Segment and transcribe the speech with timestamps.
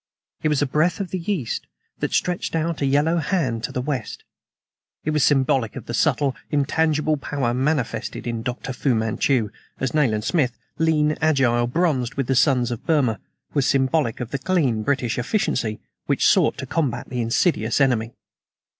[0.41, 1.67] It was a breath of the East
[1.99, 4.23] that stretched out a yellow hand to the West.
[5.03, 8.73] It was symbolic of the subtle, intangible power manifested in Dr.
[8.73, 13.19] Fu Manchu, as Nayland Smith lean, agile, bronzed with the suns of Burma,
[13.53, 18.15] was symbolic of the clean British efficiency which sought to combat the insidious enemy.